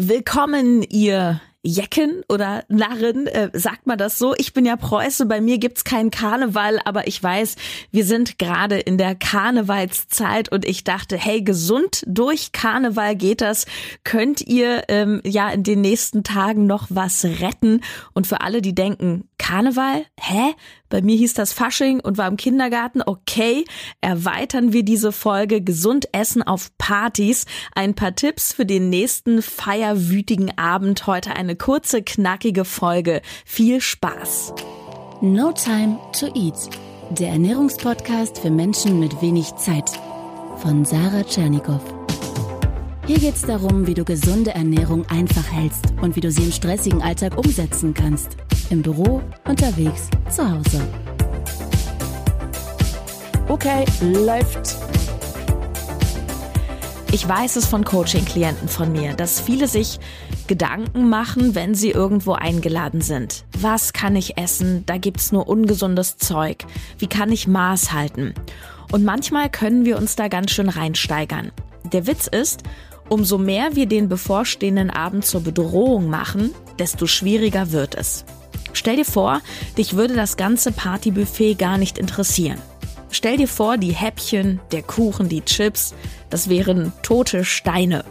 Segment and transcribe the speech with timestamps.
[0.00, 4.32] Willkommen, ihr Jecken oder Narren, äh, sagt man das so?
[4.36, 7.56] Ich bin ja Preuße, bei mir gibt's keinen Karneval, aber ich weiß,
[7.90, 13.66] wir sind gerade in der Karnevalszeit und ich dachte, hey, gesund durch Karneval geht das.
[14.04, 17.80] Könnt ihr ähm, ja in den nächsten Tagen noch was retten?
[18.14, 20.04] Und für alle, die denken, Karneval?
[20.20, 20.54] Hä?
[20.90, 23.00] Bei mir hieß das Fasching und war im Kindergarten.
[23.00, 23.64] Okay,
[24.02, 27.46] erweitern wir diese Folge Gesund essen auf Partys.
[27.74, 31.06] Ein paar Tipps für den nächsten feierwütigen Abend.
[31.06, 33.22] Heute eine kurze, knackige Folge.
[33.46, 34.52] Viel Spaß.
[35.22, 36.68] No Time to Eat.
[37.18, 39.88] Der Ernährungspodcast für Menschen mit wenig Zeit.
[40.58, 41.80] Von Sarah Tschernikow.
[43.06, 47.00] Hier geht's darum, wie du gesunde Ernährung einfach hältst und wie du sie im stressigen
[47.00, 48.36] Alltag umsetzen kannst.
[48.70, 50.86] Im Büro, unterwegs, zu Hause.
[53.48, 54.76] Okay, läuft.
[57.10, 59.98] Ich weiß es von Coaching-Klienten von mir, dass viele sich
[60.48, 63.46] Gedanken machen, wenn sie irgendwo eingeladen sind.
[63.58, 64.84] Was kann ich essen?
[64.84, 66.66] Da gibt's nur ungesundes Zeug.
[66.98, 68.34] Wie kann ich Maß halten?
[68.92, 71.52] Und manchmal können wir uns da ganz schön reinsteigern.
[71.84, 72.64] Der Witz ist,
[73.08, 78.26] umso mehr wir den bevorstehenden Abend zur Bedrohung machen, desto schwieriger wird es.
[78.72, 79.40] Stell dir vor,
[79.76, 82.58] dich würde das ganze Partybuffet gar nicht interessieren.
[83.10, 85.94] Stell dir vor, die Häppchen, der Kuchen, die Chips,
[86.30, 88.04] das wären tote Steine.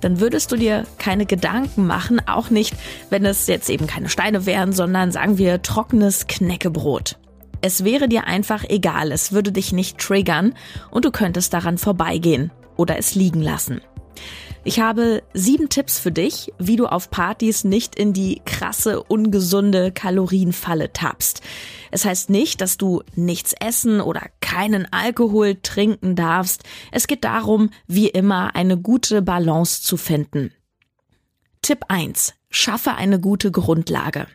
[0.00, 2.74] Dann würdest du dir keine Gedanken machen, auch nicht,
[3.10, 7.16] wenn es jetzt eben keine Steine wären, sondern sagen wir trockenes Knäckebrot.
[7.60, 10.54] Es wäre dir einfach egal, es würde dich nicht triggern
[10.90, 13.82] und du könntest daran vorbeigehen oder es liegen lassen.
[14.62, 19.90] Ich habe sieben Tipps für dich, wie du auf Partys nicht in die krasse, ungesunde
[19.90, 21.40] Kalorienfalle tappst.
[21.90, 26.64] Es heißt nicht, dass du nichts essen oder keinen Alkohol trinken darfst.
[26.92, 30.52] Es geht darum, wie immer eine gute Balance zu finden.
[31.62, 32.34] Tipp 1.
[32.50, 34.26] Schaffe eine gute Grundlage.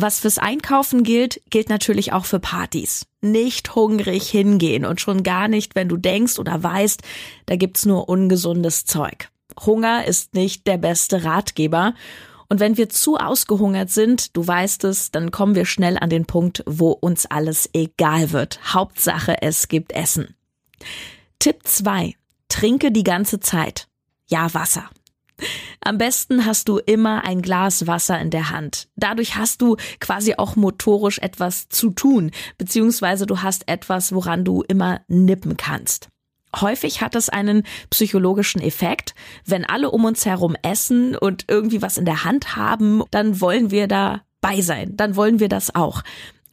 [0.00, 3.06] Was fürs Einkaufen gilt, gilt natürlich auch für Partys.
[3.20, 7.02] Nicht hungrig hingehen und schon gar nicht, wenn du denkst oder weißt,
[7.46, 9.28] da gibt's nur ungesundes Zeug.
[9.66, 11.94] Hunger ist nicht der beste Ratgeber.
[12.48, 16.26] Und wenn wir zu ausgehungert sind, du weißt es, dann kommen wir schnell an den
[16.26, 18.60] Punkt, wo uns alles egal wird.
[18.72, 20.36] Hauptsache, es gibt Essen.
[21.40, 22.14] Tipp 2.
[22.48, 23.88] Trinke die ganze Zeit.
[24.28, 24.88] Ja, Wasser.
[25.80, 28.88] Am besten hast du immer ein Glas Wasser in der Hand.
[28.96, 34.62] Dadurch hast du quasi auch motorisch etwas zu tun, beziehungsweise du hast etwas, woran du
[34.62, 36.08] immer nippen kannst.
[36.56, 39.14] Häufig hat es einen psychologischen Effekt.
[39.44, 43.70] Wenn alle um uns herum essen und irgendwie was in der Hand haben, dann wollen
[43.70, 44.96] wir da bei sein.
[44.96, 46.02] Dann wollen wir das auch.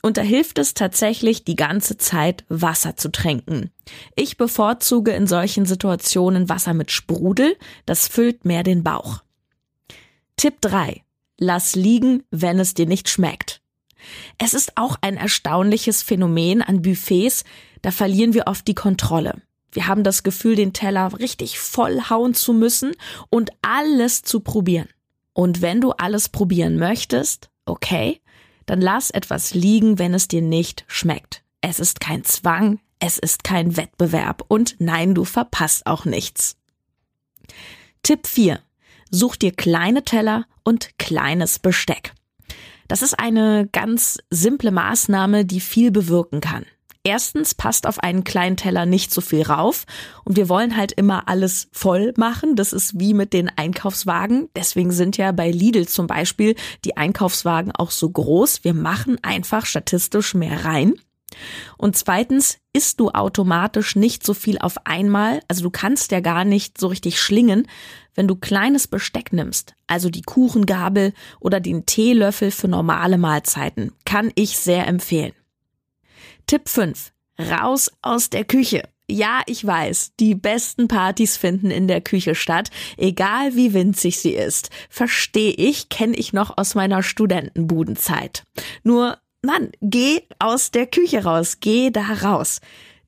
[0.05, 3.71] Und da hilft es tatsächlich, die ganze Zeit Wasser zu trinken.
[4.15, 7.57] Ich bevorzuge in solchen Situationen Wasser mit Sprudel,
[7.87, 9.23] das füllt mehr den Bauch.
[10.37, 11.01] Tipp 3.
[11.39, 13.61] Lass liegen, wenn es dir nicht schmeckt.
[14.37, 17.43] Es ist auch ein erstaunliches Phänomen an Buffets,
[17.81, 19.41] da verlieren wir oft die Kontrolle.
[19.71, 22.91] Wir haben das Gefühl, den Teller richtig vollhauen zu müssen
[23.31, 24.87] und alles zu probieren.
[25.33, 28.21] Und wenn du alles probieren möchtest, okay,
[28.65, 31.43] dann lass etwas liegen, wenn es dir nicht schmeckt.
[31.61, 36.57] Es ist kein Zwang, es ist kein Wettbewerb und nein, du verpasst auch nichts.
[38.03, 38.59] Tipp 4.
[39.11, 42.13] Such dir kleine Teller und kleines Besteck.
[42.87, 46.65] Das ist eine ganz simple Maßnahme, die viel bewirken kann.
[47.07, 49.85] Erstens passt auf einen kleinen Teller nicht so viel rauf
[50.23, 52.55] und wir wollen halt immer alles voll machen.
[52.55, 54.49] Das ist wie mit den Einkaufswagen.
[54.55, 58.63] Deswegen sind ja bei Lidl zum Beispiel die Einkaufswagen auch so groß.
[58.63, 60.95] Wir machen einfach statistisch mehr rein.
[61.77, 65.41] Und zweitens isst du automatisch nicht so viel auf einmal.
[65.47, 67.67] Also du kannst ja gar nicht so richtig schlingen,
[68.15, 69.75] wenn du kleines Besteck nimmst.
[69.85, 73.91] Also die Kuchengabel oder den Teelöffel für normale Mahlzeiten.
[74.05, 75.33] Kann ich sehr empfehlen.
[76.47, 77.11] Tipp 5.
[77.39, 78.83] Raus aus der Küche.
[79.09, 84.33] Ja, ich weiß, die besten Partys finden in der Küche statt, egal wie winzig sie
[84.33, 84.69] ist.
[84.89, 88.43] Verstehe ich, kenne ich noch aus meiner Studentenbudenzeit.
[88.83, 92.61] Nur, Mann, geh aus der Küche raus, geh da raus.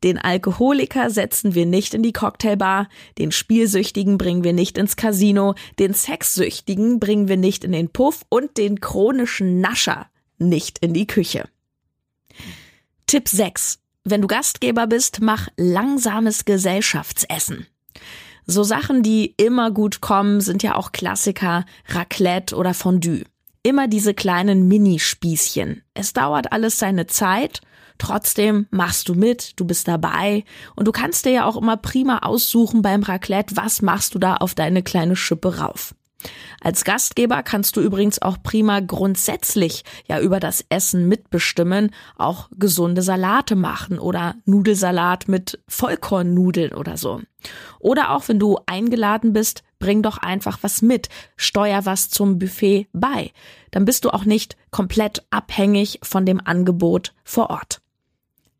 [0.03, 2.89] Den Alkoholiker setzen wir nicht in die Cocktailbar,
[3.19, 8.21] den Spielsüchtigen bringen wir nicht ins Casino, den Sexsüchtigen bringen wir nicht in den Puff
[8.29, 10.07] und den chronischen Nascher
[10.39, 11.47] nicht in die Küche.
[13.09, 13.79] Tipp 6.
[14.03, 17.65] Wenn du Gastgeber bist, mach langsames Gesellschaftsessen.
[18.45, 23.23] So Sachen, die immer gut kommen, sind ja auch Klassiker, Raclette oder Fondue.
[23.63, 25.83] Immer diese kleinen Minispießchen.
[25.93, 27.61] Es dauert alles seine Zeit,
[27.97, 30.43] trotzdem machst du mit, du bist dabei
[30.75, 34.35] und du kannst dir ja auch immer prima aussuchen beim Raclette, was machst du da
[34.35, 35.95] auf deine kleine Schippe rauf.
[36.61, 43.01] Als Gastgeber kannst du übrigens auch prima grundsätzlich ja über das Essen mitbestimmen, auch gesunde
[43.01, 47.21] Salate machen oder Nudelsalat mit Vollkornnudeln oder so.
[47.79, 52.87] Oder auch wenn du eingeladen bist, bring doch einfach was mit, steuer was zum Buffet
[52.93, 53.31] bei.
[53.71, 57.81] Dann bist du auch nicht komplett abhängig von dem Angebot vor Ort.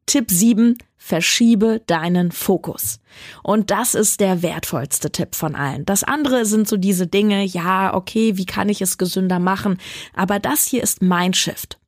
[0.05, 2.99] Tipp 7, verschiebe deinen Fokus.
[3.43, 5.85] Und das ist der wertvollste Tipp von allen.
[5.85, 9.77] Das andere sind so diese Dinge, ja, okay, wie kann ich es gesünder machen?
[10.13, 11.79] Aber das hier ist mein Shift.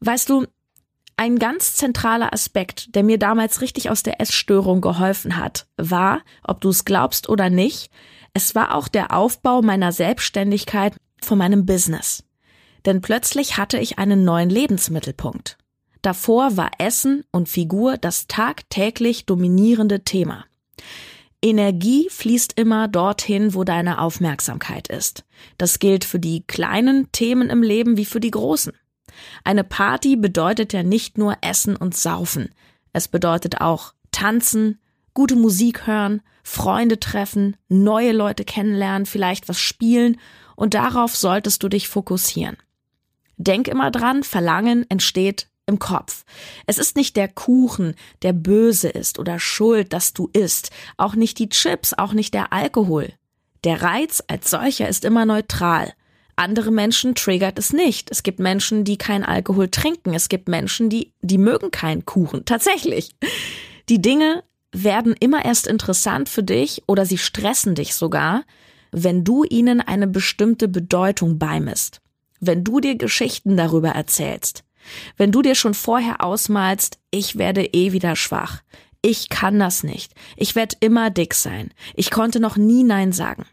[0.00, 0.46] Weißt du,
[1.16, 6.60] ein ganz zentraler Aspekt, der mir damals richtig aus der Essstörung geholfen hat, war, ob
[6.60, 7.90] du es glaubst oder nicht,
[8.34, 12.22] es war auch der Aufbau meiner Selbstständigkeit von meinem Business.
[12.84, 15.56] Denn plötzlich hatte ich einen neuen Lebensmittelpunkt.
[16.06, 20.44] Davor war Essen und Figur das tagtäglich dominierende Thema.
[21.42, 25.24] Energie fließt immer dorthin, wo deine Aufmerksamkeit ist.
[25.58, 28.72] Das gilt für die kleinen Themen im Leben wie für die großen.
[29.42, 32.50] Eine Party bedeutet ja nicht nur Essen und Saufen.
[32.92, 34.78] Es bedeutet auch Tanzen,
[35.12, 40.20] gute Musik hören, Freunde treffen, neue Leute kennenlernen, vielleicht was spielen
[40.54, 42.58] und darauf solltest du dich fokussieren.
[43.38, 46.24] Denk immer dran, Verlangen entsteht im Kopf.
[46.66, 51.38] Es ist nicht der Kuchen, der böse ist oder schuld, dass du isst, auch nicht
[51.38, 53.12] die Chips, auch nicht der Alkohol.
[53.64, 55.92] Der Reiz als solcher ist immer neutral.
[56.36, 58.10] Andere Menschen triggert es nicht.
[58.10, 60.12] Es gibt Menschen, die kein Alkohol trinken.
[60.14, 62.44] Es gibt Menschen, die, die mögen keinen Kuchen.
[62.44, 63.16] Tatsächlich.
[63.88, 68.44] Die Dinge werden immer erst interessant für dich oder sie stressen dich sogar,
[68.92, 72.00] wenn du ihnen eine bestimmte Bedeutung beimisst.
[72.40, 74.65] Wenn du dir Geschichten darüber erzählst.
[75.16, 78.62] Wenn du dir schon vorher ausmalst, ich werde eh wieder schwach,
[79.02, 83.46] ich kann das nicht, ich werde immer dick sein, ich konnte noch nie Nein sagen.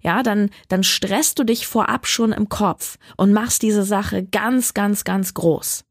[0.00, 4.74] Ja, dann, dann stresst du dich vorab schon im Kopf und machst diese Sache ganz,
[4.74, 5.84] ganz, ganz groß.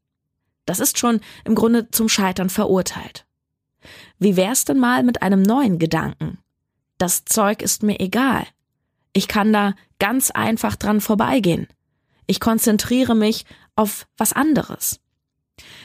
[0.64, 3.26] Das ist schon im Grunde zum Scheitern verurteilt.
[4.18, 6.38] Wie wär's denn mal mit einem neuen Gedanken?
[6.98, 8.44] Das Zeug ist mir egal.
[9.12, 11.68] Ich kann da ganz einfach dran vorbeigehen.
[12.26, 13.46] Ich konzentriere mich
[13.78, 15.00] auf was anderes.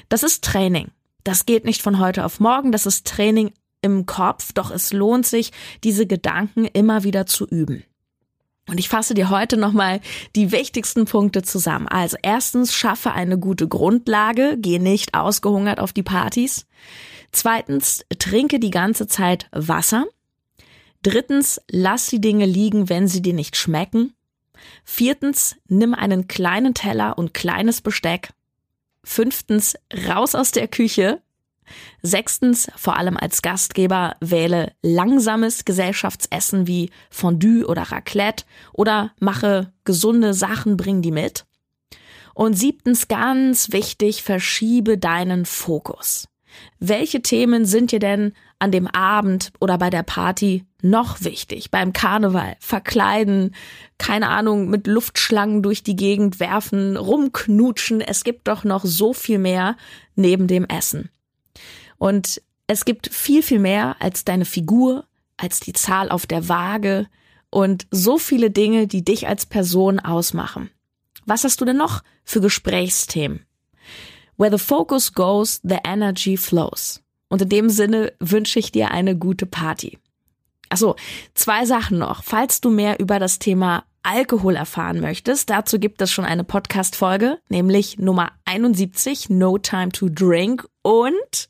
[0.09, 0.91] Das ist Training.
[1.23, 5.25] Das geht nicht von heute auf morgen, das ist Training im Kopf, doch es lohnt
[5.25, 5.51] sich,
[5.83, 7.83] diese Gedanken immer wieder zu üben.
[8.67, 9.99] Und ich fasse dir heute nochmal
[10.35, 11.87] die wichtigsten Punkte zusammen.
[11.87, 16.65] Also erstens, schaffe eine gute Grundlage, geh nicht ausgehungert auf die Partys.
[17.31, 20.05] Zweitens, trinke die ganze Zeit Wasser.
[21.01, 24.13] Drittens, lass die Dinge liegen, wenn sie dir nicht schmecken.
[24.83, 28.29] Viertens, nimm einen kleinen Teller und kleines Besteck.
[29.03, 29.75] Fünftens,
[30.07, 31.21] raus aus der Küche.
[32.01, 40.33] Sechstens, vor allem als Gastgeber, wähle langsames Gesellschaftsessen wie Fondue oder Raclette oder mache gesunde
[40.33, 41.45] Sachen, bring die mit.
[42.33, 46.27] Und siebtens, ganz wichtig, verschiebe deinen Fokus.
[46.79, 51.71] Welche Themen sind dir denn an dem Abend oder bei der Party noch wichtig?
[51.71, 53.55] Beim Karneval, verkleiden,
[53.97, 58.01] keine Ahnung, mit Luftschlangen durch die Gegend werfen, rumknutschen.
[58.01, 59.77] Es gibt doch noch so viel mehr
[60.15, 61.09] neben dem Essen.
[61.97, 65.05] Und es gibt viel, viel mehr als deine Figur,
[65.37, 67.07] als die Zahl auf der Waage
[67.49, 70.69] und so viele Dinge, die dich als Person ausmachen.
[71.25, 73.45] Was hast du denn noch für Gesprächsthemen?
[74.37, 77.01] Where the focus goes, the energy flows.
[77.29, 79.97] Und in dem Sinne wünsche ich dir eine gute Party.
[80.69, 80.95] Achso,
[81.33, 82.23] zwei Sachen noch.
[82.23, 87.39] Falls du mehr über das Thema Alkohol erfahren möchtest, dazu gibt es schon eine Podcast-Folge,
[87.49, 90.67] nämlich Nummer 71, No Time to Drink.
[90.83, 91.49] Und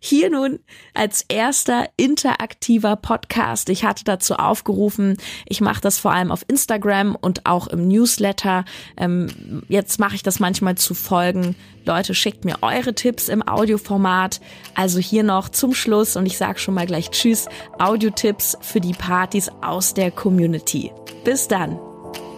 [0.00, 0.58] hier nun
[0.92, 3.68] als erster interaktiver Podcast.
[3.68, 5.16] Ich hatte dazu aufgerufen,
[5.46, 8.64] ich mache das vor allem auf Instagram und auch im Newsletter.
[8.96, 11.54] Ähm, jetzt mache ich das manchmal zu Folgen.
[11.84, 14.40] Leute, schickt mir eure Tipps im Audioformat.
[14.74, 17.46] Also hier noch zum Schluss und ich sage schon mal gleich Tschüss,
[17.78, 20.90] Audiotipps für die Partys aus der Community.
[21.24, 21.78] Bis dann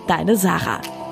[0.09, 1.04] deine Sarah.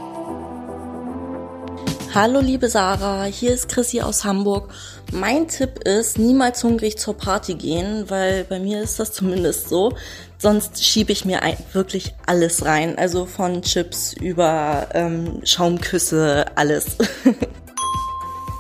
[2.15, 4.69] Hallo liebe Sarah, hier ist Chrissy aus Hamburg.
[5.13, 9.95] Mein Tipp ist, niemals hungrig zur Party gehen, weil bei mir ist das zumindest so.
[10.37, 11.41] Sonst schiebe ich mir
[11.73, 12.99] wirklich alles rein.
[12.99, 16.99] Also von Chips über ähm, Schaumküsse, alles.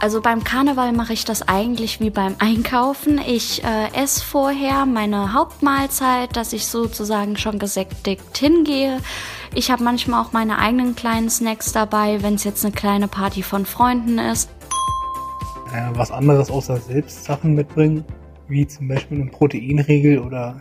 [0.02, 3.20] Also beim Karneval mache ich das eigentlich wie beim Einkaufen.
[3.24, 8.98] Ich äh, esse vorher meine Hauptmahlzeit, dass ich sozusagen schon gesättigt hingehe.
[9.54, 13.44] Ich habe manchmal auch meine eigenen kleinen Snacks dabei, wenn es jetzt eine kleine Party
[13.44, 14.50] von Freunden ist.
[15.72, 18.04] Äh, was anderes außer selbst Sachen mitbringen,
[18.48, 20.60] wie zum Beispiel ein Proteinriegel oder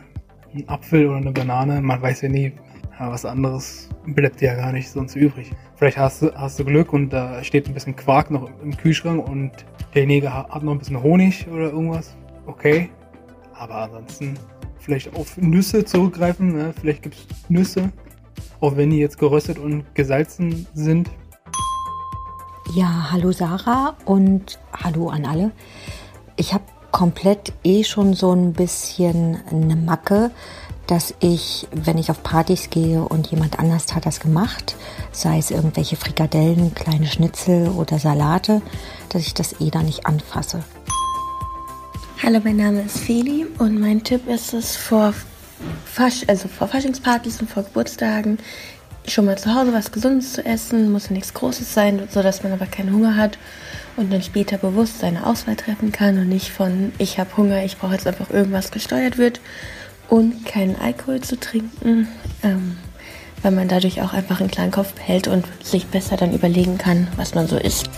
[0.54, 1.82] ein Apfel oder eine Banane.
[1.82, 2.54] Man weiß ja nie,
[2.98, 5.52] Aber was anderes bleibt dir ja gar nicht sonst übrig.
[5.76, 9.28] Vielleicht hast du, hast du Glück und da steht ein bisschen Quark noch im Kühlschrank
[9.28, 9.52] und
[9.96, 12.16] derjenige hat noch ein bisschen Honig oder irgendwas.
[12.46, 12.90] Okay.
[13.54, 14.36] Aber ansonsten
[14.80, 16.54] vielleicht auf Nüsse zurückgreifen.
[16.54, 16.74] Ne?
[16.80, 17.92] Vielleicht gibt es Nüsse,
[18.60, 21.10] auch wenn die jetzt geröstet und gesalzen sind.
[22.74, 25.52] Ja, hallo Sarah und hallo an alle.
[26.38, 30.32] Ich habe komplett eh schon so ein bisschen eine Macke,
[30.88, 34.76] dass ich, wenn ich auf Partys gehe und jemand anders hat das gemacht,
[35.12, 38.62] sei es irgendwelche Frikadellen, kleine Schnitzel oder Salate,
[39.10, 40.64] dass ich das eh da nicht anfasse.
[42.24, 45.14] Hallo, mein Name ist Feli und mein Tipp ist es vor
[45.86, 48.38] Fasch, also vor Faschingspartys und vor Geburtstagen
[49.08, 52.52] schon mal zu Hause was Gesundes zu essen, muss ja nichts Großes sein, sodass man
[52.52, 53.38] aber keinen Hunger hat
[53.98, 57.78] und dann später bewusst seine Auswahl treffen kann und nicht von ich habe Hunger, ich
[57.78, 59.40] brauche jetzt einfach irgendwas gesteuert wird
[60.12, 62.10] und keinen Alkohol zu trinken,
[62.44, 62.76] ähm,
[63.42, 67.08] weil man dadurch auch einfach einen kleinen Kopf behält und sich besser dann überlegen kann,
[67.16, 67.90] was man so isst.